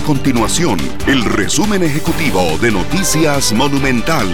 [0.00, 4.26] continuación el resumen ejecutivo de Noticias Monumental.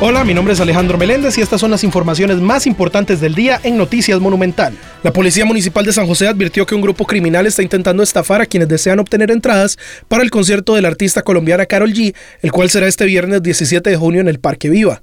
[0.00, 3.60] Hola, mi nombre es Alejandro Meléndez y estas son las informaciones más importantes del día
[3.64, 4.76] en Noticias Monumental.
[5.02, 8.46] La Policía Municipal de San José advirtió que un grupo criminal está intentando estafar a
[8.46, 12.70] quienes desean obtener entradas para el concierto de la artista colombiana Carol G, el cual
[12.70, 15.02] será este viernes 17 de junio en el Parque Viva.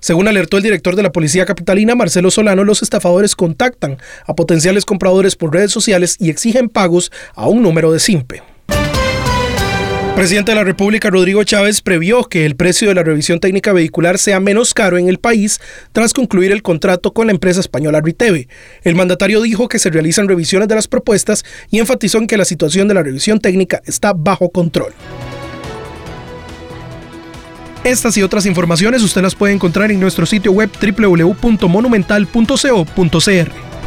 [0.00, 4.84] Según alertó el director de la Policía Capitalina, Marcelo Solano, los estafadores contactan a potenciales
[4.84, 8.57] compradores por redes sociales y exigen pagos a un número de SIMPE.
[10.18, 14.18] Presidente de la República, Rodrigo Chávez, previó que el precio de la revisión técnica vehicular
[14.18, 15.60] sea menos caro en el país
[15.92, 18.48] tras concluir el contrato con la empresa española Riteve.
[18.82, 22.44] El mandatario dijo que se realizan revisiones de las propuestas y enfatizó en que la
[22.44, 24.92] situación de la revisión técnica está bajo control.
[27.84, 33.67] Estas y otras informaciones usted las puede encontrar en nuestro sitio web www.monumental.co.cr.